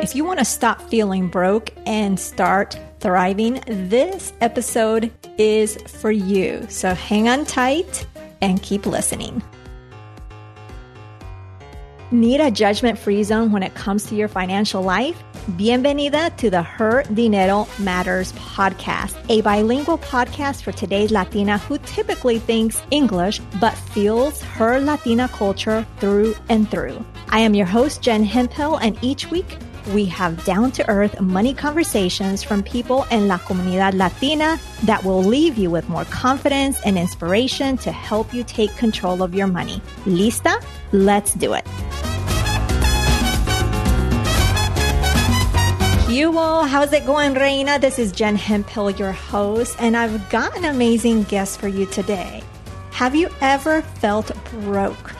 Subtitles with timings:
[0.00, 6.64] If you want to stop feeling broke and start thriving, this episode is for you.
[6.68, 8.06] So hang on tight
[8.40, 9.42] and keep listening.
[12.12, 15.20] Need a judgment free zone when it comes to your financial life?
[15.56, 22.38] Bienvenida to the Her Dinero Matters podcast, a bilingual podcast for today's Latina who typically
[22.38, 27.04] thinks English but feels her Latina culture through and through.
[27.30, 31.54] I am your host, Jen Hemphill, and each week we have down to earth money
[31.54, 36.98] conversations from people in La Comunidad Latina that will leave you with more confidence and
[36.98, 39.80] inspiration to help you take control of your money.
[40.04, 40.62] Lista?
[40.92, 41.66] Let's do it.
[46.08, 47.78] You all, how's it going, Reina?
[47.78, 52.42] This is Jen Hemphill, your host, and I've got an amazing guest for you today.
[52.92, 55.14] Have you ever felt broke?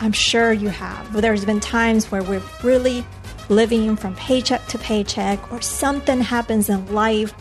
[0.00, 1.20] I'm sure you have.
[1.20, 3.06] There's been times where we're really
[3.48, 7.32] living from paycheck to paycheck, or something happens in life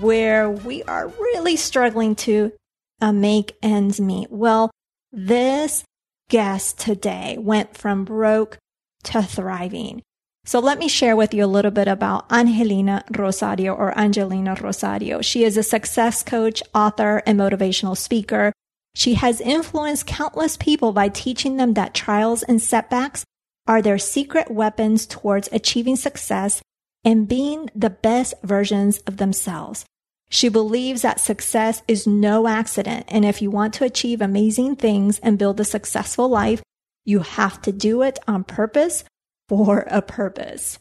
[0.00, 2.52] where we are really struggling to
[3.00, 4.30] uh, make ends meet.
[4.30, 4.70] Well,
[5.12, 5.84] this
[6.28, 8.58] guest today went from broke
[9.04, 10.02] to thriving.
[10.44, 15.20] So let me share with you a little bit about Angelina Rosario or Angelina Rosario.
[15.20, 18.52] She is a success coach, author, and motivational speaker.
[18.94, 23.24] She has influenced countless people by teaching them that trials and setbacks
[23.68, 26.62] are their secret weapons towards achieving success
[27.04, 29.84] and being the best versions of themselves.
[30.30, 33.04] She believes that success is no accident.
[33.08, 36.62] And if you want to achieve amazing things and build a successful life,
[37.04, 39.04] you have to do it on purpose
[39.48, 40.78] for a purpose.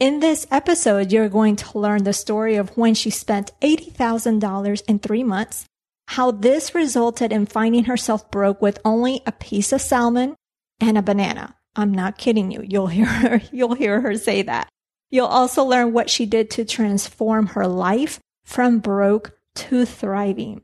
[0.00, 4.98] In this episode, you're going to learn the story of when she spent $80,000 in
[4.98, 5.66] three months,
[6.06, 10.34] how this resulted in finding herself broke with only a piece of salmon
[10.80, 11.57] and a banana.
[11.78, 12.64] I'm not kidding you.
[12.66, 14.68] You'll hear her, you'll hear her say that.
[15.10, 20.62] You'll also learn what she did to transform her life from broke to thriving.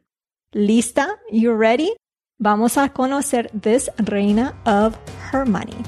[0.54, 1.06] ¿Lista?
[1.30, 1.94] You ready?
[2.40, 4.98] Vamos a conocer this reina of
[5.30, 5.78] her money.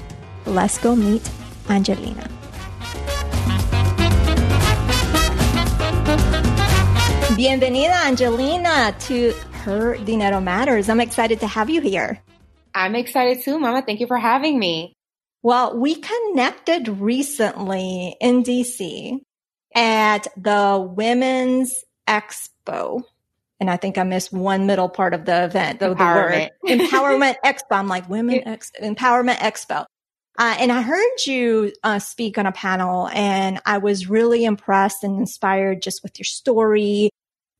[0.46, 1.28] Let's go meet
[1.68, 2.30] Angelina.
[7.34, 9.32] Bienvenida, Angelina, to
[9.64, 10.88] Her Dinero Matters.
[10.88, 12.22] I'm excited to have you here.
[12.72, 13.82] I'm excited too, Mama.
[13.82, 14.95] Thank you for having me.
[15.42, 19.20] Well, we connected recently in DC
[19.74, 23.02] at the Women's Expo.
[23.60, 26.50] And I think I missed one middle part of the event, the, Empowerment.
[26.62, 27.72] the word Empowerment Expo.
[27.72, 29.84] I'm like Women Ex- Empowerment Expo.
[30.38, 35.02] Uh, and I heard you uh, speak on a panel and I was really impressed
[35.02, 37.10] and inspired just with your story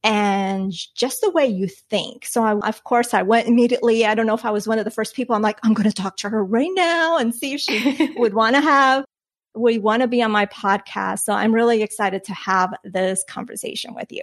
[0.07, 2.27] and just the way you think.
[2.27, 4.07] So I, of course I went immediately.
[4.07, 5.35] I don't know if I was one of the first people.
[5.35, 8.33] I'm like, I'm going to talk to her right now and see if she would
[8.33, 9.05] want to have,
[9.57, 11.21] we want to be on my podcast.
[11.21, 14.23] So I'm really excited to have this conversation with you.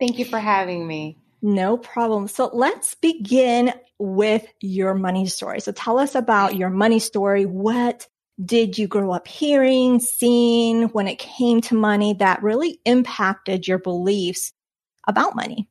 [0.00, 1.18] Thank you for having me.
[1.42, 2.26] No problem.
[2.26, 5.60] So let's begin with your money story.
[5.60, 7.44] So tell us about your money story.
[7.44, 8.08] What
[8.42, 13.78] did you grow up hearing, seeing when it came to money that really impacted your
[13.78, 14.52] beliefs
[15.06, 15.68] about money?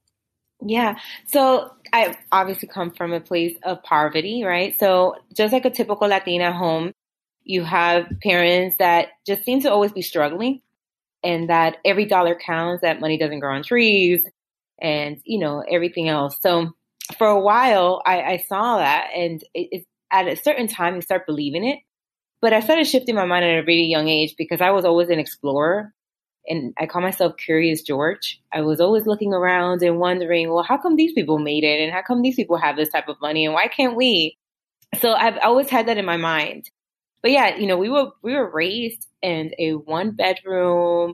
[0.62, 0.98] Yeah.
[1.28, 4.78] So I obviously come from a place of poverty, right?
[4.78, 6.94] So just like a typical Latina home,
[7.44, 10.62] you have parents that just seem to always be struggling
[11.24, 14.22] and that every dollar counts, that money doesn't grow on trees
[14.82, 16.38] and, you know, everything else.
[16.42, 16.72] So
[17.18, 21.02] for a while, I, I saw that and it, it, at a certain time, you
[21.02, 21.80] start believing it.
[22.42, 25.10] But I started shifting my mind at a really young age because I was always
[25.10, 25.94] an explorer
[26.48, 28.42] and I call myself Curious George.
[28.52, 31.80] I was always looking around and wondering, well, how come these people made it?
[31.82, 33.46] And how come these people have this type of money?
[33.46, 34.38] And why can't we?
[35.00, 36.70] So I've always had that in my mind.
[37.22, 41.14] But yeah, you know, we were, we were raised in a one bedroom,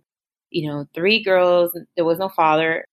[0.52, 1.78] you know, three girls.
[1.96, 2.86] There was no father.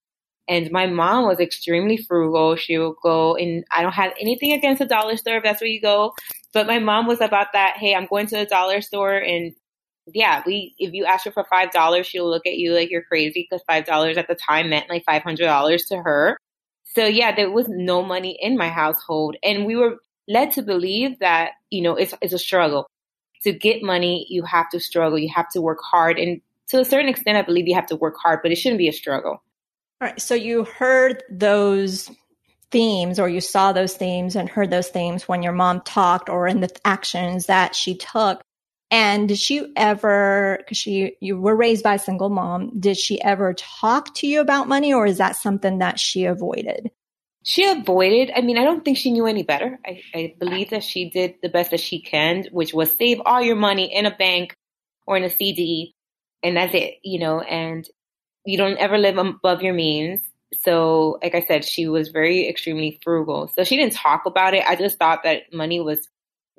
[0.47, 2.57] And my mom was extremely frugal.
[2.57, 5.69] She would go and I don't have anything against a dollar store if that's where
[5.69, 6.13] you go.
[6.53, 7.77] But my mom was about that.
[7.77, 9.53] Hey, I'm going to the dollar store and
[10.07, 13.03] yeah, we if you ask her for five dollars, she'll look at you like you're
[13.03, 16.37] crazy because five dollars at the time meant like five hundred dollars to her.
[16.95, 19.97] So yeah, there was no money in my household, and we were
[20.27, 22.87] led to believe that you know it's it's a struggle
[23.43, 24.25] to get money.
[24.29, 25.17] You have to struggle.
[25.17, 27.95] You have to work hard, and to a certain extent, I believe you have to
[27.95, 29.43] work hard, but it shouldn't be a struggle.
[30.01, 30.19] All right.
[30.19, 32.11] So you heard those
[32.71, 36.47] themes or you saw those themes and heard those themes when your mom talked or
[36.47, 38.41] in the actions that she took.
[38.93, 42.79] And did she ever, cause she, you were raised by a single mom.
[42.79, 46.91] Did she ever talk to you about money or is that something that she avoided?
[47.41, 48.31] She avoided.
[48.35, 49.79] I mean, I don't think she knew any better.
[49.83, 53.41] I, I believe that she did the best that she can, which was save all
[53.41, 54.55] your money in a bank
[55.07, 55.95] or in a CD
[56.43, 57.89] and that's it, you know, and
[58.45, 60.19] you don't ever live above your means.
[60.61, 63.47] So, like I said, she was very extremely frugal.
[63.55, 64.63] So she didn't talk about it.
[64.67, 66.07] I just thought that money was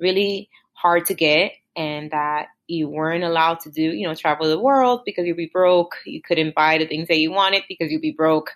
[0.01, 4.59] really hard to get and that you weren't allowed to do, you know, travel the
[4.59, 5.95] world because you'd be broke.
[6.05, 8.51] You couldn't buy the things that you wanted because you'd be broke.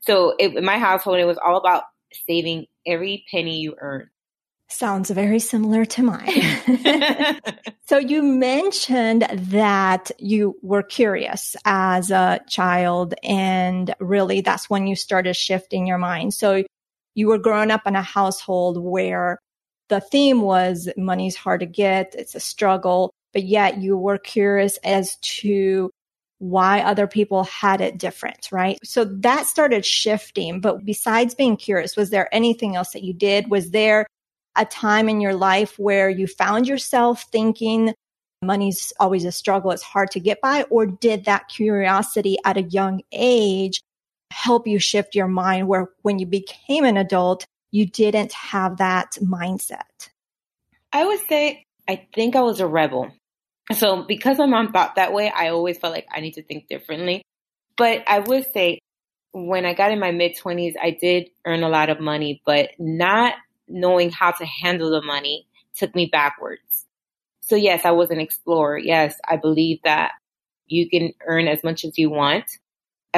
[0.00, 1.84] So it, in my household, it was all about
[2.26, 4.08] saving every penny you earn.
[4.70, 6.30] Sounds very similar to mine.
[7.86, 14.94] so you mentioned that you were curious as a child and really that's when you
[14.94, 16.34] started shifting your mind.
[16.34, 16.64] So
[17.14, 19.40] you were growing up in a household where
[19.88, 22.14] the theme was money's hard to get.
[22.16, 25.90] It's a struggle, but yet you were curious as to
[26.38, 28.78] why other people had it different, right?
[28.84, 30.60] So that started shifting.
[30.60, 33.50] But besides being curious, was there anything else that you did?
[33.50, 34.06] Was there
[34.56, 37.94] a time in your life where you found yourself thinking
[38.42, 40.62] money's always a struggle, it's hard to get by?
[40.64, 43.80] Or did that curiosity at a young age
[44.30, 49.18] help you shift your mind where when you became an adult, you didn't have that
[49.22, 50.10] mindset?
[50.92, 53.10] I would say I think I was a rebel.
[53.72, 56.68] So because my mom thought that way, I always felt like I need to think
[56.68, 57.22] differently.
[57.76, 58.78] But I would say
[59.32, 62.70] when I got in my mid 20s, I did earn a lot of money, but
[62.78, 63.34] not
[63.68, 66.86] knowing how to handle the money took me backwards.
[67.40, 68.78] So yes, I was an explorer.
[68.78, 70.12] Yes, I believe that
[70.66, 72.44] you can earn as much as you want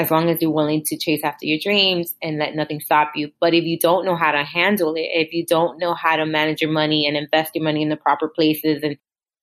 [0.01, 3.31] as long as you're willing to chase after your dreams and let nothing stop you.
[3.41, 6.25] But if you don't know how to handle it, if you don't know how to
[6.25, 8.97] manage your money and invest your money in the proper places and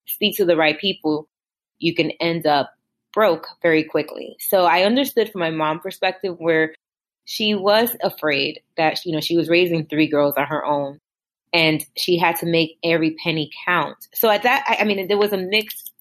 [0.07, 1.29] speak to the right people,
[1.77, 2.71] you can end up
[3.13, 4.35] broke very quickly.
[4.39, 6.73] So I understood from my mom perspective where
[7.25, 10.99] she was afraid that, you know, she was raising three girls on her own
[11.53, 13.97] and she had to make every penny count.
[14.13, 15.91] So at that, I, I mean, there was a mixed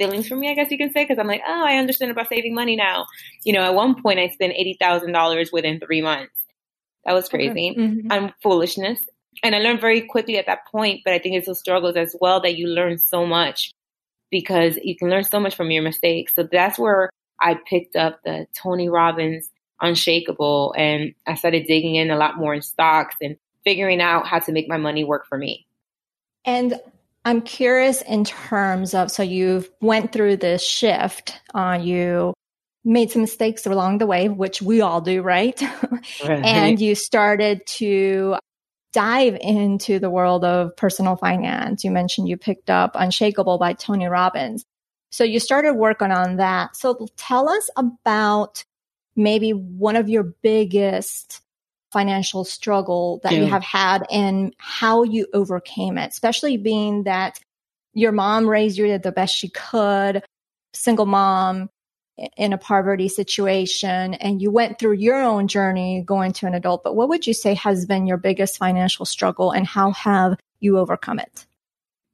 [0.00, 2.30] feelings for me, I guess you can say, because I'm like, oh, I understand about
[2.30, 3.04] saving money now.
[3.44, 6.32] You know, at one point I spent $80,000 within three months.
[7.04, 7.70] That was crazy.
[7.70, 7.74] Okay.
[7.74, 8.10] Mm-hmm.
[8.10, 9.00] I'm foolishness.
[9.42, 12.16] And I learned very quickly at that point, but I think it's those struggles as
[12.18, 13.72] well that you learn so much
[14.30, 16.34] because you can learn so much from your mistakes.
[16.34, 17.10] So that's where
[17.40, 19.50] I picked up the Tony Robbins
[19.82, 20.74] unshakable.
[20.78, 24.52] And I started digging in a lot more in stocks and figuring out how to
[24.52, 25.66] make my money work for me.
[26.46, 26.80] And
[27.24, 32.32] I'm curious in terms of so you went through this shift, uh, you
[32.84, 35.60] made some mistakes along the way, which we all do, right?
[36.24, 36.44] right?
[36.44, 38.36] and you started to
[38.92, 41.84] dive into the world of personal finance.
[41.84, 44.64] You mentioned you picked up Unshakable by Tony Robbins.
[45.10, 46.76] So you started working on that.
[46.76, 48.64] So tell us about
[49.14, 51.40] maybe one of your biggest
[51.92, 53.40] financial struggle that yeah.
[53.40, 57.38] you have had and how you overcame it, especially being that
[57.92, 60.22] your mom raised you the best she could,
[60.72, 61.68] single mom
[62.36, 66.84] in a poverty situation, and you went through your own journey going to an adult.
[66.84, 70.78] But what would you say has been your biggest financial struggle and how have you
[70.78, 71.46] overcome it?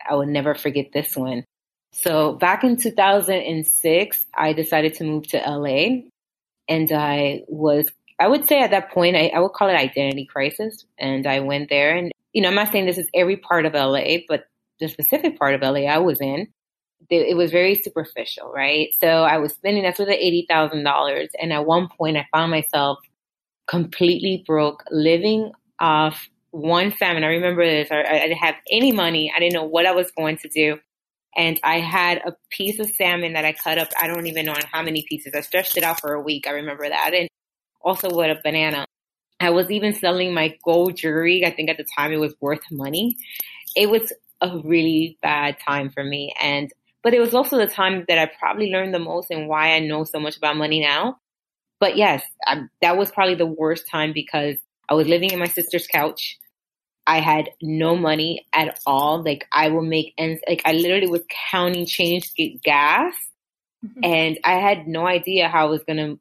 [0.09, 1.45] I will never forget this one.
[1.93, 6.03] So back in 2006, I decided to move to LA
[6.69, 10.27] and I was, I would say at that point, I, I would call it identity
[10.27, 10.85] crisis.
[10.99, 13.75] And I went there and, you know, I'm not saying this is every part of
[13.75, 14.45] LA, but
[14.81, 16.49] the specific part of LA I was in,
[17.09, 18.89] it was very superficial, right?
[19.01, 21.29] So I was spending, that's with the $80,000.
[21.41, 22.99] And at one point I found myself
[23.69, 27.23] completely broke, living off one salmon.
[27.23, 27.91] I remember this.
[27.91, 29.33] I, I didn't have any money.
[29.35, 30.79] I didn't know what I was going to do
[31.37, 33.89] and I had a piece of salmon that I cut up.
[34.01, 35.35] I don't even know how many pieces.
[35.37, 36.47] I stretched it out for a week.
[36.47, 37.13] I remember that.
[37.13, 37.29] And
[37.87, 38.85] also with a banana.
[39.41, 41.45] I was even selling my gold jewelry.
[41.45, 43.17] I think at the time it was worth money.
[43.75, 46.35] It was a really bad time for me.
[46.41, 46.71] And,
[47.03, 49.79] but it was also the time that I probably learned the most and why I
[49.79, 51.19] know so much about money now.
[51.79, 54.57] But yes, I, that was probably the worst time because
[54.89, 56.39] I was living in my sister's couch.
[57.07, 59.23] I had no money at all.
[59.23, 60.41] Like I will make ends.
[60.49, 63.15] Like I literally was counting change to get gas,
[63.85, 64.01] mm-hmm.
[64.03, 66.17] and I had no idea how I was gonna.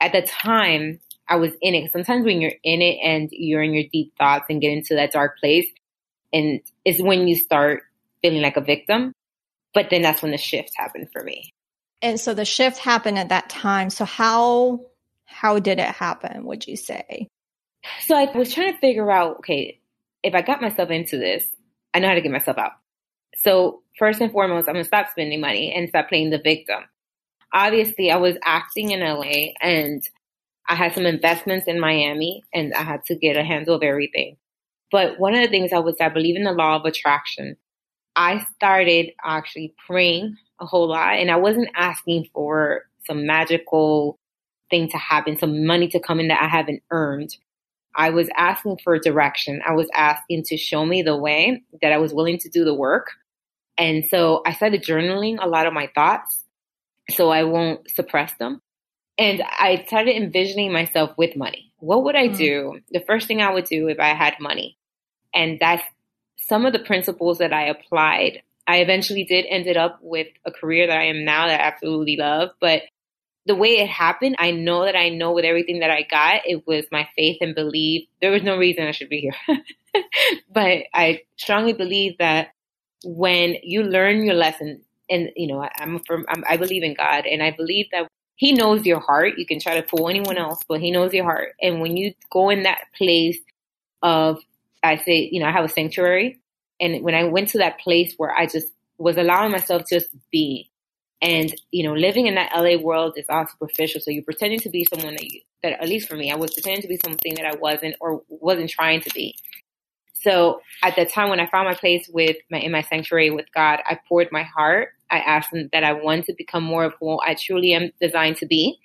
[0.00, 1.92] At the time, I was in it.
[1.92, 5.12] Sometimes when you're in it and you're in your deep thoughts and get into that
[5.12, 5.66] dark place,
[6.32, 7.82] and is when you start
[8.22, 9.12] feeling like a victim.
[9.72, 11.52] But then that's when the shift happened for me.
[12.02, 13.90] And so the shift happened at that time.
[13.90, 14.86] So how
[15.24, 16.44] how did it happen?
[16.44, 17.28] Would you say?
[18.02, 19.38] So I was trying to figure out.
[19.38, 19.80] Okay,
[20.22, 21.46] if I got myself into this,
[21.92, 22.72] I know how to get myself out.
[23.38, 26.84] So first and foremost, I'm gonna stop spending money and stop playing the victim.
[27.54, 30.02] Obviously, I was acting in LA and
[30.68, 34.36] I had some investments in Miami and I had to get a handle of everything.
[34.90, 37.56] But one of the things I was, I believe in the law of attraction.
[38.16, 41.14] I started actually praying a whole lot.
[41.14, 44.18] And I wasn't asking for some magical
[44.70, 47.36] thing to happen, some money to come in that I haven't earned.
[47.96, 49.60] I was asking for direction.
[49.66, 52.74] I was asking to show me the way that I was willing to do the
[52.74, 53.10] work.
[53.78, 56.43] And so I started journaling a lot of my thoughts
[57.10, 58.60] so I won't suppress them.
[59.18, 61.72] And I started envisioning myself with money.
[61.78, 62.36] What would I mm.
[62.36, 62.80] do?
[62.90, 64.76] The first thing I would do if I had money.
[65.32, 65.84] And that's
[66.36, 68.42] some of the principles that I applied.
[68.66, 72.16] I eventually did ended up with a career that I am now that I absolutely
[72.16, 72.82] love, but
[73.46, 76.66] the way it happened, I know that I know with everything that I got, it
[76.66, 78.08] was my faith and belief.
[78.20, 79.58] There was no reason I should be here.
[80.52, 82.48] but I strongly believe that
[83.04, 86.94] when you learn your lesson, and you know, I, am from, I'm, I believe in
[86.94, 89.34] God, and I believe that He knows your heart.
[89.38, 91.54] You can try to fool anyone else, but He knows your heart.
[91.60, 93.38] And when you go in that place
[94.02, 94.38] of,
[94.82, 96.40] I say, you know, I have a sanctuary,
[96.80, 98.68] and when I went to that place where I just
[98.98, 100.70] was allowing myself to just be,
[101.22, 104.00] and, you know, living in that LA world is all superficial.
[104.00, 106.52] So you're pretending to be someone that you, that at least for me, I was
[106.52, 109.34] pretending to be something that I wasn't or wasn't trying to be.
[110.24, 113.46] So at the time when I found my place with my, in my sanctuary with
[113.54, 114.88] God, I poured my heart.
[115.10, 118.38] I asked him that I wanted to become more of who I truly am designed
[118.38, 118.78] to be.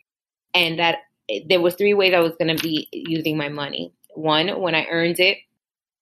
[0.53, 0.97] And that
[1.47, 3.93] there was three ways I was going to be using my money.
[4.15, 5.37] One, when I earned it,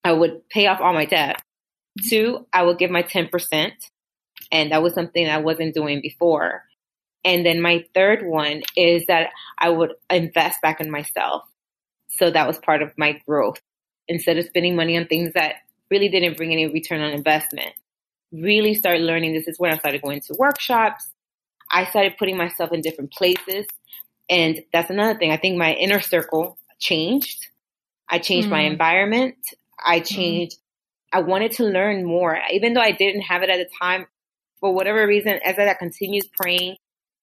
[0.04, 1.42] I would pay off all my debt.
[2.10, 3.72] Two, I would give my 10%.
[4.52, 6.64] And that was something I wasn't doing before.
[7.24, 11.44] And then my third one is that I would invest back in myself.
[12.10, 13.60] So that was part of my growth.
[14.08, 15.56] Instead of spending money on things that
[15.92, 17.74] really didn't bring any return on investment,
[18.32, 19.34] really started learning.
[19.34, 21.10] This is when I started going to workshops.
[21.72, 23.66] I started putting myself in different places.
[24.30, 25.32] And that's another thing.
[25.32, 27.48] I think my inner circle changed.
[28.10, 28.52] I changed mm.
[28.52, 29.36] my environment.
[29.86, 30.16] I mm-hmm.
[30.16, 30.58] changed.
[30.58, 30.62] Mm.
[31.14, 32.38] I wanted to learn more.
[32.52, 34.08] Even though I didn't have it at the time,
[34.60, 36.78] for whatever reason, as I continued praying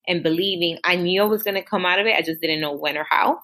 [0.07, 2.15] and believing, I knew I was going to come out of it.
[2.15, 3.39] I just didn't know when or how.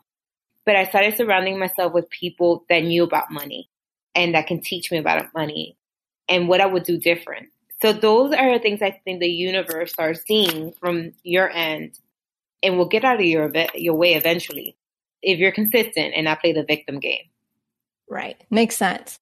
[0.66, 3.70] But I started surrounding myself with people that knew about money
[4.14, 5.78] and that can teach me about money
[6.30, 7.50] and what I would do different.
[7.82, 11.98] So those are the things I think the universe starts seeing from your end
[12.62, 14.78] and will get out of your your way eventually
[15.22, 17.24] if you're consistent and not play the victim game.
[18.08, 18.38] Right.
[18.50, 19.20] Makes sense.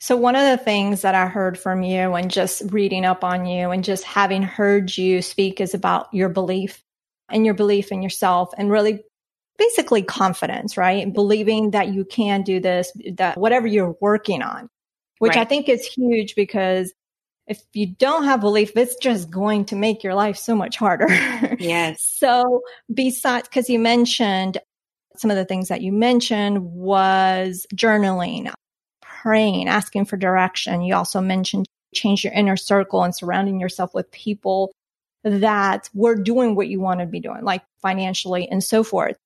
[0.00, 3.46] So, one of the things that I heard from you and just reading up on
[3.46, 6.82] you and just having heard you speak is about your belief
[7.28, 9.04] and your belief in yourself and really
[9.58, 11.12] basically confidence, right?
[11.12, 14.68] Believing that you can do this, that whatever you're working on,
[15.18, 15.42] which right.
[15.42, 16.92] I think is huge because
[17.46, 21.06] if you don't have belief, it's just going to make your life so much harder.
[21.58, 22.04] Yes.
[22.18, 24.58] so, besides, because you mentioned
[25.16, 28.52] some of the things that you mentioned was journaling,
[29.00, 30.82] praying, asking for direction.
[30.82, 34.72] You also mentioned change your inner circle and surrounding yourself with people
[35.24, 39.16] that were doing what you want to be doing, like financially and so forth.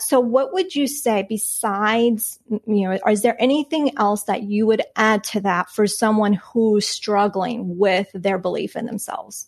[0.00, 4.82] So what would you say besides, you know, is there anything else that you would
[4.96, 9.46] add to that for someone who's struggling with their belief in themselves?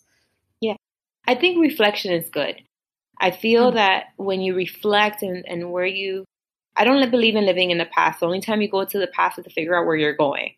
[0.61, 0.75] Yeah.
[1.25, 2.61] I think reflection is good.
[3.19, 3.77] I feel mm-hmm.
[3.77, 6.23] that when you reflect and, and where you
[6.77, 8.19] I don't believe in living in the past.
[8.19, 10.53] The only time you go to the past is to figure out where you're going.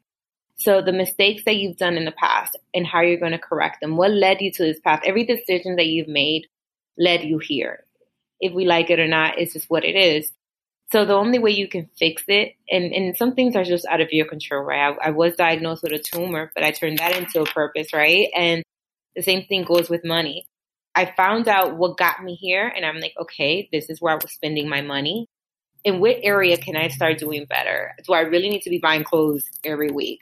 [0.58, 3.80] So the mistakes that you've done in the past and how you're going to correct
[3.80, 3.96] them.
[3.96, 5.00] What led you to this path?
[5.06, 6.48] Every decision that you've made
[6.98, 7.86] led you here.
[8.40, 10.32] If we like it or not, it's just what it is.
[10.92, 14.02] So the only way you can fix it, and, and some things are just out
[14.02, 14.96] of your control, right?
[15.02, 18.30] I, I was diagnosed with a tumor, but I turned that into a purpose, right?
[18.36, 18.64] And
[19.16, 20.48] the same thing goes with money.
[20.96, 24.16] I found out what got me here, and I'm like, okay, this is where I
[24.16, 25.28] was spending my money
[25.84, 27.96] in what area can I start doing better?
[28.06, 30.22] Do I really need to be buying clothes every week?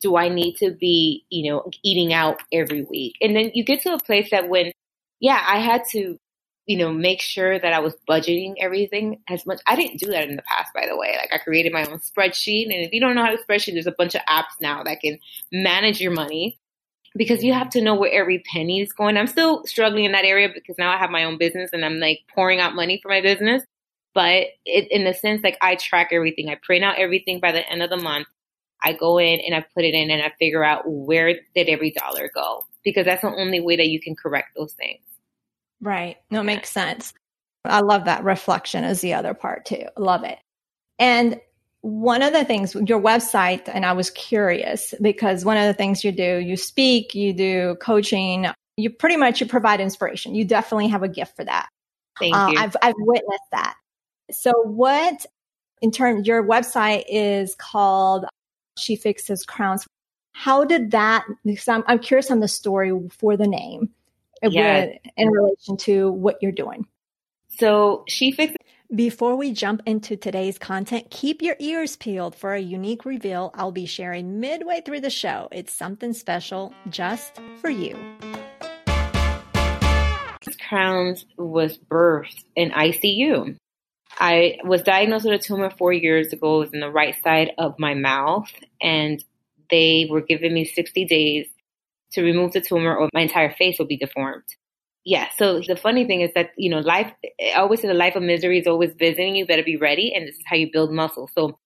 [0.00, 3.16] Do I need to be, you know, eating out every week?
[3.20, 4.72] And then you get to a place that when,
[5.20, 6.18] yeah, I had to,
[6.66, 9.60] you know, make sure that I was budgeting everything as much.
[9.66, 11.14] I didn't do that in the past, by the way.
[11.18, 12.64] Like I created my own spreadsheet.
[12.64, 15.00] And if you don't know how to spreadsheet, there's a bunch of apps now that
[15.00, 15.18] can
[15.52, 16.58] manage your money
[17.16, 19.16] because you have to know where every penny is going.
[19.16, 21.98] I'm still struggling in that area because now I have my own business and I'm
[21.98, 23.62] like pouring out money for my business.
[24.14, 26.48] But it, in the sense, like I track everything.
[26.48, 28.28] I print out everything by the end of the month.
[28.82, 31.90] I go in and I put it in and I figure out where did every
[31.90, 35.00] dollar go because that's the only way that you can correct those things.
[35.84, 36.16] Right.
[36.30, 37.12] No, it makes sense.
[37.66, 39.84] I love that reflection is the other part too.
[39.98, 40.38] Love it.
[40.98, 41.40] And
[41.82, 46.02] one of the things, your website, and I was curious because one of the things
[46.02, 48.46] you do, you speak, you do coaching,
[48.78, 50.34] you pretty much you provide inspiration.
[50.34, 51.68] You definitely have a gift for that.
[52.18, 52.58] Thank uh, you.
[52.58, 53.76] I've I've witnessed that.
[54.30, 55.26] So what
[55.82, 58.24] in terms your website is called
[58.78, 59.86] She Fixes Crowns.
[60.32, 63.90] How did that because I'm, I'm curious on the story for the name.
[64.52, 64.98] Yes.
[65.16, 66.86] in relation to what you're doing.
[67.48, 68.56] So she fixed.
[68.94, 73.72] Before we jump into today's content, keep your ears peeled for a unique reveal I'll
[73.72, 75.48] be sharing midway through the show.
[75.50, 77.96] It's something special just for you.
[80.68, 83.56] Crowns was birthed in ICU.
[84.18, 86.56] I was diagnosed with a tumor four years ago.
[86.56, 89.22] It was in the right side of my mouth, and
[89.70, 91.46] they were giving me 60 days
[92.14, 94.44] to remove the tumor, or my entire face will be deformed.
[95.04, 95.28] Yeah.
[95.36, 98.22] So the funny thing is that, you know, life, I always say the life of
[98.22, 99.36] misery is always visiting.
[99.36, 100.14] You better be ready.
[100.14, 101.28] And this is how you build muscle.
[101.34, 101.58] So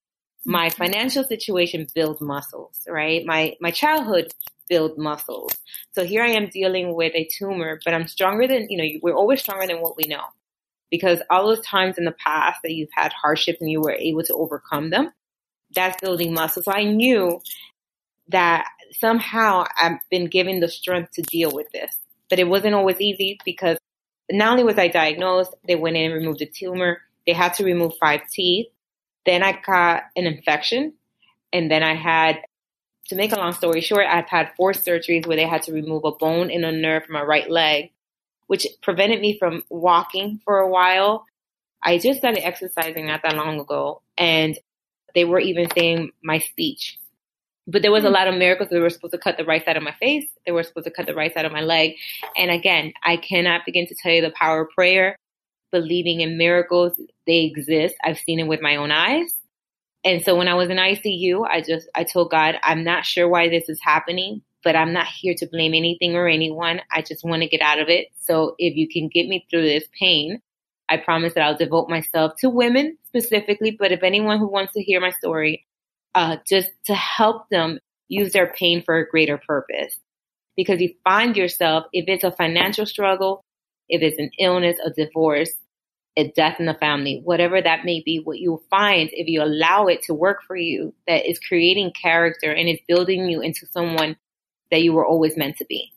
[0.44, 0.76] my mm-hmm.
[0.76, 3.24] financial situation builds muscles, right?
[3.24, 4.32] My, my childhood
[4.68, 5.52] build muscles.
[5.92, 9.16] So here I am dealing with a tumor, but I'm stronger than, you know, we're
[9.16, 10.24] always stronger than what we know
[10.90, 14.24] because all those times in the past that you've had hardships and you were able
[14.24, 15.12] to overcome them,
[15.74, 16.62] that's building muscle.
[16.62, 17.40] So I knew
[18.28, 21.96] that somehow I've been given the strength to deal with this,
[22.28, 23.78] but it wasn't always easy because
[24.30, 27.00] not only was I diagnosed, they went in and removed the tumor.
[27.26, 28.66] They had to remove five teeth.
[29.24, 30.94] Then I got an infection
[31.52, 32.40] and then I had
[33.08, 36.04] to make a long story short, I've had four surgeries where they had to remove
[36.04, 37.90] a bone and a nerve from my right leg,
[38.46, 41.24] which prevented me from walking for a while.
[41.82, 44.58] I just started exercising not that long ago, and
[45.14, 46.98] they were even saying my speech.
[47.68, 48.14] But there was a hmm.
[48.14, 48.70] lot of miracles.
[48.70, 50.24] They were supposed to cut the right side of my face.
[50.46, 51.92] They were supposed to cut the right side of my leg.
[52.36, 55.16] And again, I cannot begin to tell you the power of prayer,
[55.70, 56.98] believing in miracles.
[57.26, 57.94] They exist.
[58.02, 59.34] I've seen it with my own eyes.
[60.04, 63.28] And so when I was in ICU, I just, I told God, I'm not sure
[63.28, 66.80] why this is happening, but I'm not here to blame anything or anyone.
[66.90, 68.06] I just want to get out of it.
[68.20, 70.40] So if you can get me through this pain,
[70.88, 74.82] I promise that I'll devote myself to women specifically, but if anyone who wants to
[74.82, 75.66] hear my story,
[76.14, 79.94] uh, just to help them use their pain for a greater purpose.
[80.56, 83.44] Because you find yourself, if it's a financial struggle,
[83.88, 85.52] if it's an illness, a divorce,
[86.16, 89.86] a death in the family, whatever that may be, what you'll find if you allow
[89.86, 94.16] it to work for you, that is creating character and is building you into someone
[94.70, 95.92] that you were always meant to be.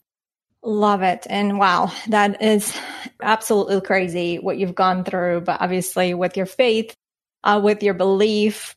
[0.64, 1.26] Love it.
[1.28, 2.78] And wow, that is
[3.22, 5.42] absolutely crazy what you've gone through.
[5.42, 6.94] But obviously, with your faith,
[7.44, 8.76] uh, with your belief,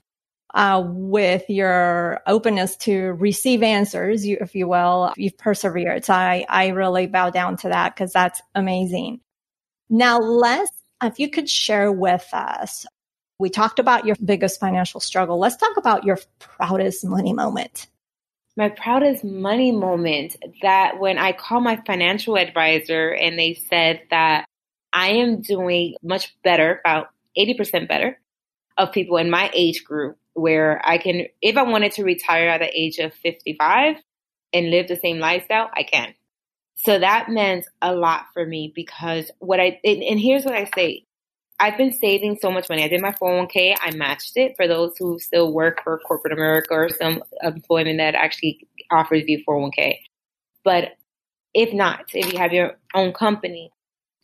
[0.55, 6.05] uh, with your openness to receive answers, you, if you will, you've persevered.
[6.05, 9.21] So I, I really bow down to that because that's amazing.
[9.91, 10.71] Now let's
[11.03, 12.87] if you could share with us,
[13.39, 15.39] we talked about your biggest financial struggle.
[15.39, 17.89] Let's talk about your proudest money moment.
[18.57, 24.47] My proudest money moment that when I called my financial advisor and they said that
[24.93, 28.21] I am doing much better, about 80% better
[28.79, 32.61] of people in my age group where I can, if I wanted to retire at
[32.61, 33.97] the age of 55
[34.53, 36.15] and live the same lifestyle, I can.
[36.77, 40.71] So that meant a lot for me because what I, and, and here's what I
[40.75, 41.05] say.
[41.61, 42.83] I've been saving so much money.
[42.83, 43.77] I did my 401k.
[43.81, 48.17] I matched it for those who still work for corporate America or some employment that
[48.17, 49.99] actually offers you 401k.
[50.65, 50.97] But
[51.55, 53.71] if not, if you have your own company,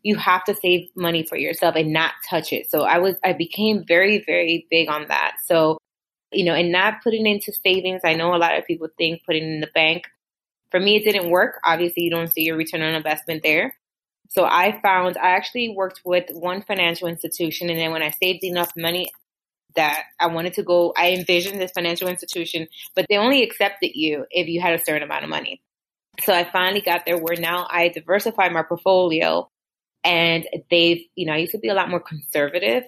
[0.03, 2.71] you have to save money for yourself and not touch it.
[2.71, 5.37] So I was, I became very, very big on that.
[5.45, 5.79] So,
[6.33, 8.03] you know, and not putting into savings.
[8.05, 10.05] I know a lot of people think putting in the bank
[10.71, 11.61] for me, it didn't work.
[11.65, 13.77] Obviously, you don't see your return on investment there.
[14.29, 18.45] So I found I actually worked with one financial institution, and then when I saved
[18.45, 19.11] enough money
[19.75, 24.27] that I wanted to go, I envisioned this financial institution, but they only accepted you
[24.31, 25.63] if you had a certain amount of money.
[26.21, 29.49] So I finally got there where now I diversified my portfolio
[30.03, 32.85] and they've, you know, I used to be a lot more conservative.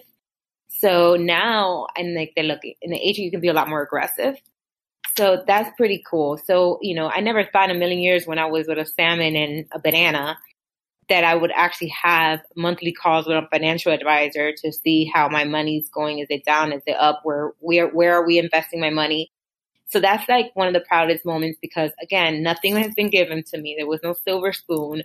[0.83, 3.81] So now I'm like, they look in the age you can be a lot more
[3.81, 4.35] aggressive.
[5.15, 6.37] So that's pretty cool.
[6.37, 8.85] So, you know, I never thought in a million years when I was with a
[8.85, 10.37] salmon and a banana
[11.07, 15.45] that I would actually have monthly calls with a financial advisor to see how my
[15.45, 16.19] money's going.
[16.19, 16.73] Is it down?
[16.73, 17.21] Is it up?
[17.23, 19.31] Where where where are we investing my money?
[19.87, 23.57] So that's like one of the proudest moments because again, nothing has been given to
[23.57, 23.75] me.
[23.77, 25.03] There was no silver spoon.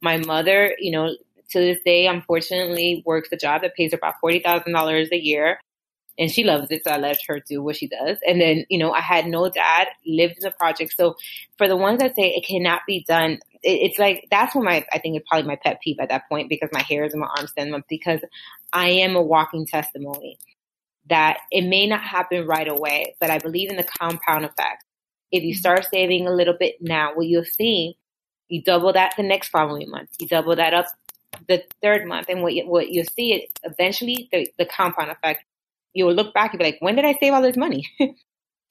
[0.00, 1.16] My mother, you know,
[1.50, 5.16] to this day, unfortunately, works a job that pays her about forty thousand dollars a
[5.16, 5.58] year
[6.18, 6.82] and she loves it.
[6.84, 8.18] So I let her do what she does.
[8.26, 10.94] And then, you know, I had no dad, lived in the project.
[10.96, 11.16] So
[11.58, 13.32] for the ones that say it cannot be done,
[13.62, 16.28] it, it's like, that's when my, I think it's probably my pet peeve at that
[16.28, 18.20] point because my hair is in my arms stand up because
[18.72, 20.38] I am a walking testimony
[21.08, 24.84] that it may not happen right away, but I believe in the compound effect.
[25.30, 27.96] If you start saving a little bit now, what you'll see,
[28.48, 30.10] you double that the next following month.
[30.18, 30.86] You double that up
[31.48, 35.44] the third month, and what you, what you'll see is eventually the, the compound effect
[35.92, 37.88] you'll look back and be like, when did I save all this money?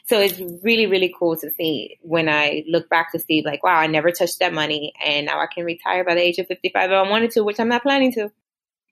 [0.08, 3.76] So it's really, really cool to see when I look back to see like, wow,
[3.76, 6.92] I never touched that money and now I can retire by the age of 55
[6.92, 8.30] if I wanted to, which I'm not planning to.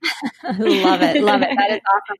[0.43, 1.21] love it.
[1.21, 1.49] Love it.
[1.55, 2.17] That is awesome.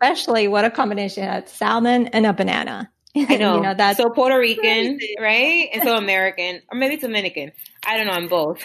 [0.00, 2.90] Especially what a combination of salmon and a banana.
[3.14, 3.56] I know.
[3.56, 5.14] you know that's so Puerto Rican, crazy.
[5.20, 5.68] right?
[5.74, 7.52] And so American, or maybe Dominican.
[7.86, 8.14] I don't know.
[8.14, 8.64] I'm both.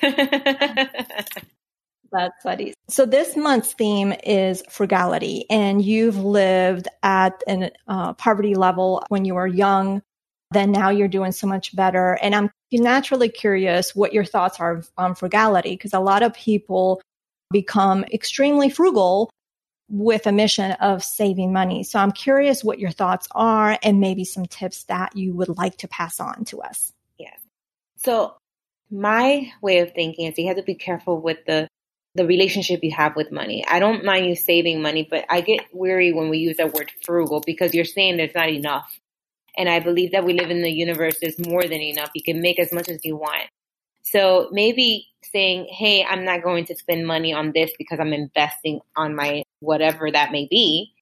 [2.11, 2.73] That's funny.
[2.89, 9.25] So this month's theme is frugality, and you've lived at a uh, poverty level when
[9.25, 10.01] you were young.
[10.51, 12.17] Then now you're doing so much better.
[12.21, 17.01] And I'm naturally curious what your thoughts are on frugality, because a lot of people
[17.51, 19.29] become extremely frugal
[19.89, 21.83] with a mission of saving money.
[21.83, 25.77] So I'm curious what your thoughts are and maybe some tips that you would like
[25.77, 26.91] to pass on to us.
[27.17, 27.33] Yeah.
[27.97, 28.35] So
[28.91, 31.66] my way of thinking is you have to be careful with the
[32.17, 33.63] the relationship you have with money.
[33.67, 36.91] I don't mind you saving money, but I get weary when we use that word
[37.05, 38.99] frugal because you're saying there's not enough.
[39.55, 42.09] And I believe that we live in the universe, there's more than enough.
[42.15, 43.49] You can make as much as you want.
[44.01, 48.81] So maybe saying, Hey, I'm not going to spend money on this because I'm investing
[48.95, 50.93] on my whatever that may be.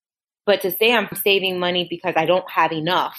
[0.45, 3.17] But to say I'm saving money because I don't have enough,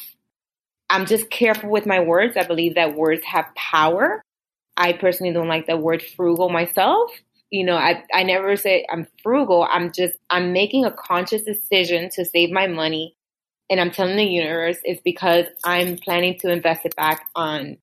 [0.91, 2.37] I'm just careful with my words.
[2.37, 4.23] I believe that words have power.
[4.77, 7.11] I personally don't like the word frugal myself
[7.51, 9.67] you know, I, I never say I'm frugal.
[9.71, 13.17] I'm just, I'm making a conscious decision to save my money.
[13.71, 17.79] And I'm telling the universe it's because I'm planning to invest it back on,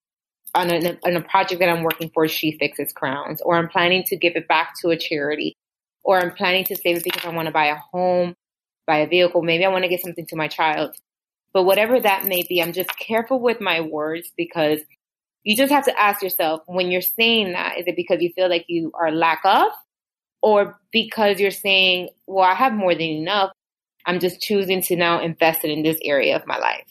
[0.55, 2.27] on a, on a project that I'm working for.
[2.27, 5.55] She fixes crowns, or I'm planning to give it back to a charity,
[6.03, 8.35] or I'm planning to save it because I want to buy a home,
[8.87, 9.41] buy a vehicle.
[9.41, 10.95] Maybe I want to get something to my child.
[11.53, 14.79] But whatever that may be, I'm just careful with my words because
[15.43, 18.49] you just have to ask yourself when you're saying that, is it because you feel
[18.49, 19.71] like you are lack of
[20.41, 23.51] or because you're saying, well, I have more than enough.
[24.05, 26.85] I'm just choosing to now invest it in this area of my life.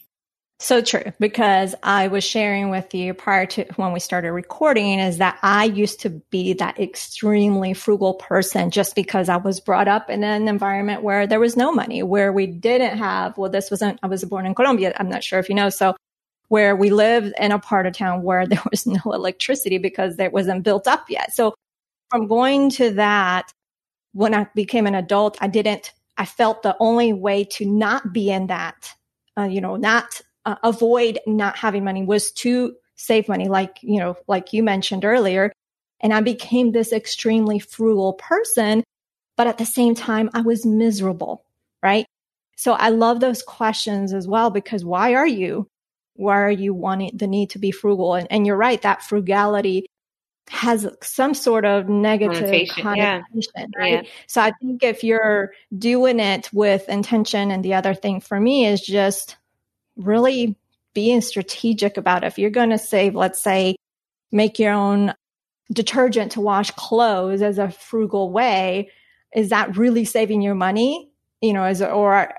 [0.58, 5.18] So true, because I was sharing with you prior to when we started recording is
[5.18, 10.08] that I used to be that extremely frugal person just because I was brought up
[10.08, 13.98] in an environment where there was no money, where we didn't have, well, this wasn't,
[14.04, 14.94] I was born in Colombia.
[14.96, 15.68] I'm not sure if you know.
[15.68, 15.96] So
[16.52, 20.34] where we lived in a part of town where there was no electricity because it
[20.34, 21.32] wasn't built up yet.
[21.32, 21.54] So
[22.10, 23.50] from going to that,
[24.12, 28.30] when I became an adult, I didn't, I felt the only way to not be
[28.30, 28.92] in that,
[29.38, 33.98] uh, you know, not uh, avoid not having money was to save money, like, you
[33.98, 35.54] know, like you mentioned earlier.
[36.00, 38.84] And I became this extremely frugal person.
[39.38, 41.46] But at the same time, I was miserable,
[41.82, 42.04] right?
[42.58, 45.66] So I love those questions as well because why are you
[46.22, 48.14] why are you wanting the need to be frugal?
[48.14, 49.86] And, and you're right, that frugality
[50.48, 53.78] has some sort of negative connotation, connotation yeah.
[53.78, 54.04] right?
[54.04, 54.10] Yeah.
[54.26, 58.66] So I think if you're doing it with intention, and the other thing for me
[58.66, 59.36] is just
[59.96, 60.56] really
[60.94, 62.26] being strategic about it.
[62.26, 63.76] If you're going to save, let's say,
[64.30, 65.14] make your own
[65.72, 68.90] detergent to wash clothes as a frugal way,
[69.34, 71.10] is that really saving your money?
[71.40, 72.34] You know, is or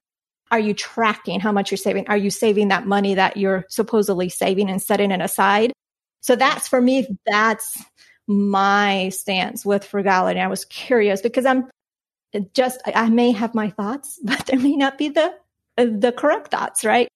[0.54, 2.08] are you tracking how much you're saving?
[2.10, 5.74] Are you saving that money that you're supposedly saving and setting it aside?
[6.22, 7.84] So that's for me, that's
[8.28, 10.40] my stance with frugality.
[10.40, 11.72] I was curious because I'm
[12.54, 15.34] just, I may have my thoughts, but there may not be the,
[15.76, 17.08] the correct thoughts, right?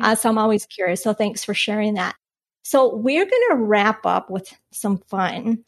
[0.00, 1.02] Uh, so I'm always curious.
[1.02, 2.16] So thanks for sharing that.
[2.64, 5.64] So we're going to wrap up with some fun.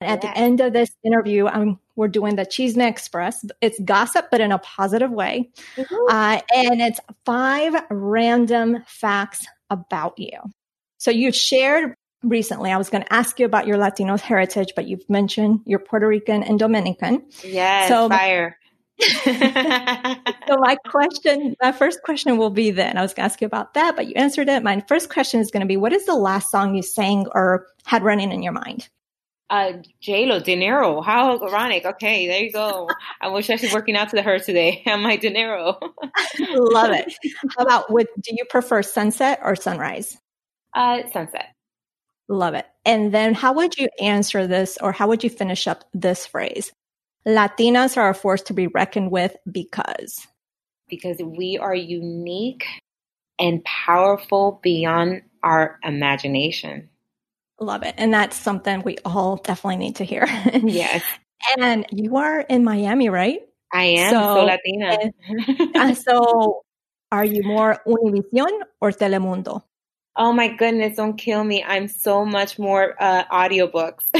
[0.00, 3.44] At the end of this interview, I'm we're doing the Chisme Express.
[3.62, 5.50] It's gossip, but in a positive way.
[5.76, 5.94] Mm-hmm.
[6.08, 10.38] Uh, and it's five random facts about you.
[10.98, 14.86] So you shared recently, I was going to ask you about your Latino heritage, but
[14.86, 17.24] you've mentioned you're Puerto Rican and Dominican.
[17.42, 18.58] Yes, so, fire.
[18.98, 23.46] so my question, my first question will be then, I was going to ask you
[23.46, 24.62] about that, but you answered it.
[24.62, 27.66] My first question is going to be, what is the last song you sang or
[27.86, 28.88] had running in your mind?
[29.48, 31.00] Uh, J-Lo, Dinero.
[31.02, 31.84] How ironic.
[31.84, 32.88] Okay, there you go.
[33.20, 34.82] I wish I was working out to her today.
[34.86, 35.78] I'm my Dinero.
[36.50, 37.14] Love it.
[37.56, 40.18] How about with, do you prefer sunset or sunrise?
[40.74, 41.54] Uh, sunset.
[42.28, 42.66] Love it.
[42.84, 46.72] And then how would you answer this or how would you finish up this phrase?
[47.26, 50.26] Latinas are a force to be reckoned with because.
[50.88, 52.64] Because we are unique
[53.38, 56.88] and powerful beyond our imagination.
[57.60, 57.94] Love it.
[57.96, 60.26] And that's something we all definitely need to hear.
[60.52, 61.02] yes.
[61.58, 63.42] And you are in Miami, right?
[63.70, 64.98] I am so, so Latina.
[64.98, 66.62] and, uh, so
[67.12, 69.62] are you more Univision or Telemundo?
[70.16, 71.62] Oh my goodness, don't kill me.
[71.62, 74.04] I'm so much more uh, audiobooks.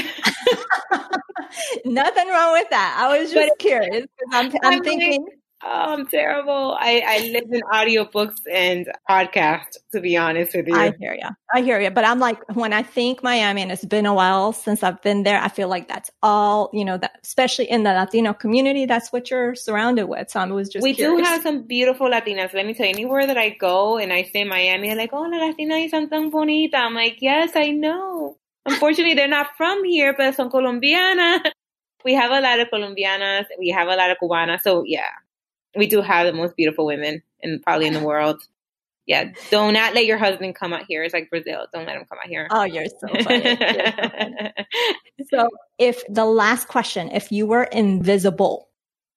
[1.87, 2.97] Nothing wrong with that.
[3.01, 5.27] I was just but, curious I'm, I'm, I'm, thinking.
[5.65, 6.77] Oh, I'm terrible.
[6.79, 10.77] I, I live in audiobooks and podcasts, to be honest with you.
[10.77, 11.29] I hear you.
[11.55, 11.91] I hear you.
[11.91, 15.23] But I'm like, when I think Miami, and it's been a while since I've been
[15.23, 19.13] there, I feel like that's all, you know, that, especially in the Latino community, that's
[19.13, 20.31] what you're surrounded with.
[20.31, 21.27] So I was just We curious.
[21.27, 22.53] do have some beautiful Latinas.
[22.53, 25.23] Let me tell you, anywhere that I go and I say Miami, they're like, oh,
[25.23, 26.77] la Latina son tan bonita.
[26.77, 28.37] I'm like, yes, I know.
[28.67, 31.43] Unfortunately, they're not from here, but son colombiana.
[32.05, 33.47] We have a lot of Colombianas.
[33.59, 34.61] We have a lot of Cubanas.
[34.63, 35.09] So yeah,
[35.77, 38.43] we do have the most beautiful women in probably in the world.
[39.07, 41.05] Yeah, do not let your husband come out here.
[41.05, 41.67] It's like Brazil.
[41.73, 42.49] Don't let him come out here.
[42.51, 43.45] Oh, you're so funny.
[43.45, 44.53] You're so funny.
[45.31, 48.69] So if the last question, if you were invisible,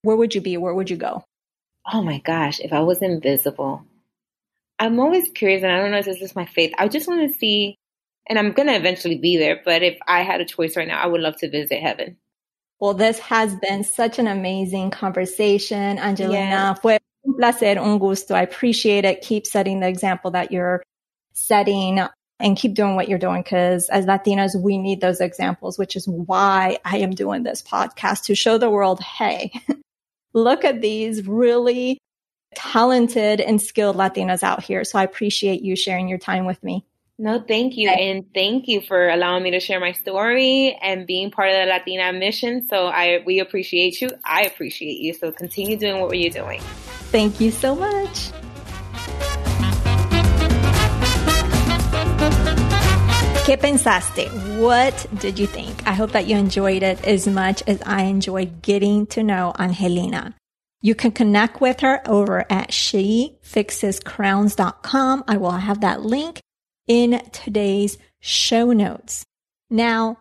[0.04, 0.56] where would you be?
[0.56, 1.24] Where would you go?
[1.92, 3.84] oh my gosh, if I was invisible,
[4.78, 6.74] I'm always curious, and I don't know if this is my faith.
[6.78, 7.78] I just want to see,
[8.28, 9.62] and I'm gonna eventually be there.
[9.64, 12.18] But if I had a choice right now, I would love to visit heaven.
[12.80, 16.76] Well, this has been such an amazing conversation, Angelina.
[16.76, 16.80] Yes.
[16.80, 18.34] Fue un placer, un gusto.
[18.34, 19.22] I appreciate it.
[19.22, 20.84] Keep setting the example that you're
[21.34, 22.00] setting
[22.40, 26.08] and keep doing what you're doing because as Latinas, we need those examples, which is
[26.08, 29.52] why I am doing this podcast to show the world, hey,
[30.34, 31.98] look at these really
[32.56, 34.86] talented and skilled Latinas out here.
[34.86, 36.86] So I appreciate you sharing your time with me.
[37.22, 41.32] No, thank you, and thank you for allowing me to share my story and being
[41.32, 42.66] part of the Latina mission.
[42.70, 44.10] So I we appreciate you.
[44.24, 45.14] I appreciate you.
[45.14, 46.62] So continue doing what you're doing.
[47.12, 48.32] Thank you so much.
[53.44, 54.30] ¿Qué pensaste?
[54.58, 55.86] What did you think?
[55.86, 60.36] I hope that you enjoyed it as much as I enjoyed getting to know Angelina.
[60.82, 65.24] You can connect with her over at shefixescrowns.com.
[65.28, 66.40] I will have that link
[66.90, 69.24] in today's show notes.
[69.70, 70.18] Now,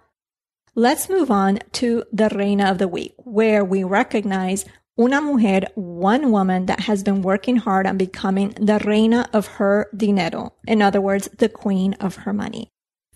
[0.76, 4.66] let's move on to the Reina of the Week, where we recognize
[5.00, 9.88] una mujer, one woman that has been working hard on becoming the reina of her
[9.96, 10.52] dinero.
[10.66, 12.68] In other words, the queen of her money.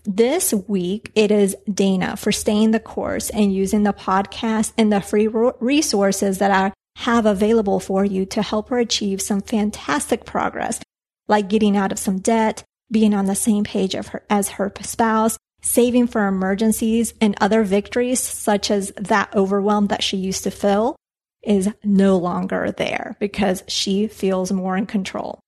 [0.05, 4.99] This week, it is Dana for staying the course and using the podcast and the
[4.99, 10.81] free resources that I have available for you to help her achieve some fantastic progress,
[11.27, 12.63] like getting out of some debt,
[12.93, 17.63] being on the same page of her, as her spouse, saving for emergencies and other
[17.63, 20.95] victories, such as that overwhelm that she used to feel
[21.41, 25.39] is no longer there because she feels more in control.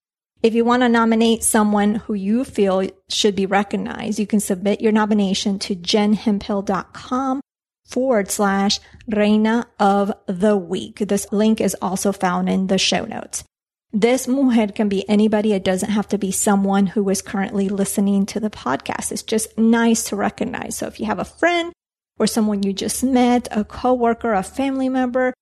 [0.42, 4.82] If you want to nominate someone who you feel should be recognized, you can submit
[4.82, 7.40] your nomination to jenhemphill.com
[7.86, 8.78] forward slash
[9.08, 10.98] Reina of the Week.
[10.98, 13.44] This link is also found in the show notes.
[13.92, 15.52] This mujer can be anybody.
[15.52, 19.12] It doesn't have to be someone who is currently listening to the podcast.
[19.12, 20.76] It's just nice to recognize.
[20.76, 21.72] So if you have a friend
[22.18, 25.32] or someone you just met, a coworker, a family member,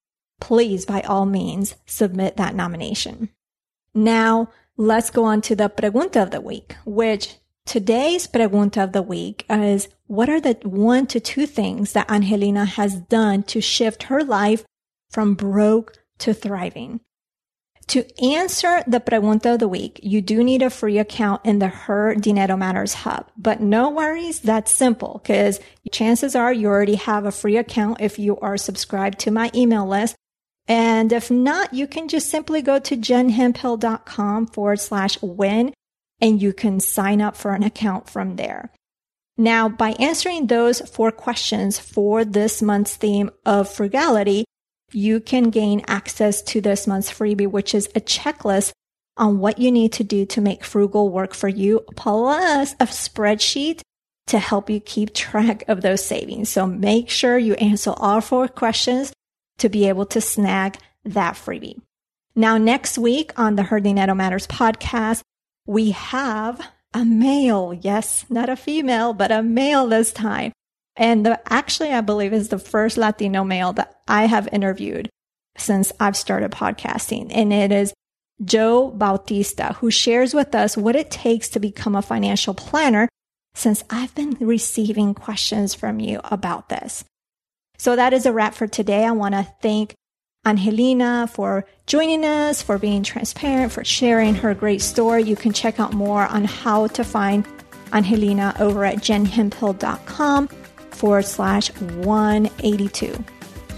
[0.41, 3.31] please by all means submit that nomination.
[3.95, 9.03] Now let's go on to the pregunta of the week, which today's pregunta of the
[9.03, 14.05] week is what are the one to two things that Angelina has done to shift
[14.05, 14.65] her life
[15.11, 17.01] from broke to thriving?
[17.89, 21.69] To answer the pregunta of the week, you do need a free account in the
[21.69, 23.31] Her Dinero Matters Hub.
[23.37, 25.61] But no worries, that's simple because
[25.93, 29.87] chances are you already have a free account if you are subscribed to my email
[29.87, 30.17] list.
[30.67, 35.75] And if not, you can just simply go to jenhemphill.com forward slash win
[36.21, 38.73] and you can sign up for an account from there.
[39.37, 44.45] Now, by answering those four questions for this month's theme of frugality,
[44.95, 48.73] you can gain access to this month's freebie, which is a checklist
[49.17, 53.81] on what you need to do to make frugal work for you, plus a spreadsheet
[54.27, 56.49] to help you keep track of those savings.
[56.49, 59.13] So make sure you answer all four questions
[59.59, 61.81] to be able to snag that freebie.
[62.35, 65.21] Now, next week on the Her Dinero Matters podcast,
[65.67, 66.61] we have
[66.93, 67.79] a male.
[67.81, 70.53] Yes, not a female, but a male this time.
[70.97, 75.09] And the, actually, I believe is the first Latino male that I have interviewed
[75.57, 77.31] since I've started podcasting.
[77.35, 77.93] And it is
[78.45, 83.09] Joe Bautista, who shares with us what it takes to become a financial planner
[83.55, 87.05] since I've been receiving questions from you about this.
[87.79, 89.05] So that is a wrap for today.
[89.05, 89.95] I want to thank
[90.47, 95.23] Angelina for joining us, for being transparent, for sharing her great story.
[95.23, 97.47] You can check out more on how to find
[97.93, 100.49] Angelina over at jenhemphill.com
[100.95, 103.23] forward slash 182.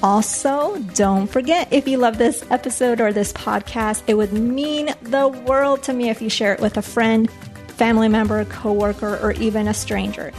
[0.02, 5.26] Also, don't forget if you love this episode or this podcast, it would mean the
[5.28, 7.30] world to me if you share it with a friend,
[7.68, 10.32] family member, coworker, or even a stranger.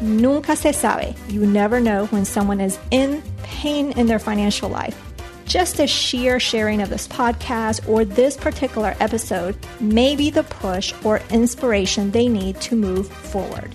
[0.00, 1.14] Nunca se sabe.
[1.28, 4.96] You never know when someone is in pain in their financial life.
[5.44, 10.94] just a sheer sharing of this podcast or this particular episode may be the push
[11.04, 13.74] or inspiration they need to move forward.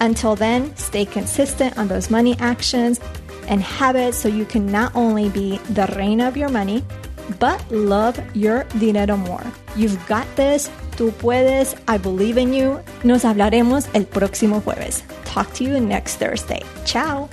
[0.00, 3.00] Until then, stay consistent on those money actions
[3.48, 6.84] and habits so you can not only be the reina of your money,
[7.38, 9.44] but love your dinero more.
[9.76, 10.70] You've got this.
[10.96, 11.74] Tú puedes.
[11.88, 12.80] I believe in you.
[13.04, 15.02] Nos hablaremos el próximo jueves.
[15.24, 16.62] Talk to you next Thursday.
[16.84, 17.28] Ciao.